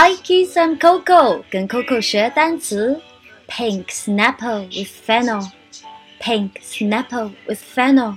[0.00, 3.02] Hi kids, I'm Coco，跟 Coco 学单词。
[3.48, 5.44] Pink snapper with fennel.
[6.20, 8.16] Pink snapper with fennel.